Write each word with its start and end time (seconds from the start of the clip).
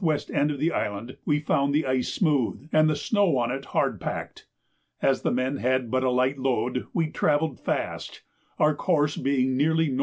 W. 0.03 0.17
end 0.33 0.49
of 0.49 0.57
the 0.57 0.71
island, 0.71 1.17
we 1.25 1.39
found 1.39 1.75
the 1.75 1.85
ice 1.85 2.11
smooth, 2.11 2.67
and 2.73 2.89
the 2.89 2.95
snow 2.95 3.37
on 3.37 3.51
it 3.51 3.65
hard 3.65 4.01
packed. 4.01 4.47
As 4.99 5.21
the 5.21 5.29
men 5.29 5.57
had 5.57 5.91
but 5.91 6.03
a 6.03 6.09
light 6.09 6.39
load 6.39 6.87
we 6.91 7.11
travelled 7.11 7.59
fast, 7.59 8.23
our 8.57 8.73
course 8.73 9.15
being 9.15 9.55
nearly 9.55 9.83
N.W. 9.89 9.99